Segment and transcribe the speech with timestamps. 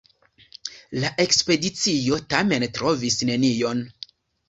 [1.03, 3.89] La ekspedicio tamen trovis nenion.